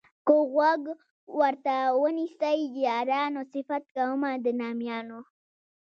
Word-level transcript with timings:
که 0.27 0.35
غوږ 0.53 0.83
ورته 1.39 1.75
ونیسئ 2.01 2.59
یارانو 2.85 3.41
صفت 3.53 3.83
کومه 3.95 4.31
د 4.43 4.47
نامیانو. 4.61 5.19